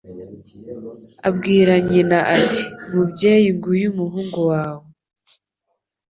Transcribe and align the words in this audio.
abwira 1.27 1.73
nyina 1.89 2.19
ati: 2.37 2.63
«Mubyeyi 2.93 3.47
nguyu 3.55 3.87
umuhungu 3.93 4.39
wawe.» 4.49 4.87